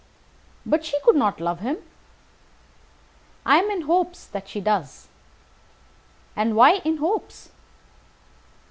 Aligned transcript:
"But 0.65 0.83
she 0.83 0.99
could 1.05 1.15
not 1.15 1.39
love 1.39 1.59
him." 1.59 1.77
"I 3.45 3.57
am 3.57 3.69
in 3.69 3.81
hopes 3.83 4.25
that 4.25 4.49
she 4.49 4.59
does." 4.59 5.09
"And 6.35 6.55
why 6.55 6.77
in 6.77 6.97
hopes?" 6.97 7.51